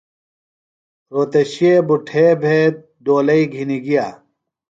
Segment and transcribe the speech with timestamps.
[1.13, 2.69] رھوتشے بُٹھے بھےۡ
[3.03, 4.07] ڈولئی گِھنیۡ گِیہ۔